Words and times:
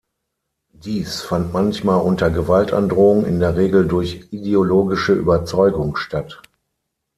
Dies 0.73 1.21
fand 1.21 1.53
manchmal 1.53 2.01
unter 2.01 2.31
Gewaltandrohung, 2.31 3.23
in 3.23 3.39
der 3.39 3.55
Regel 3.55 3.87
durch 3.87 4.29
ideologische 4.33 5.13
Überzeugung 5.13 5.95
statt. 5.95 6.41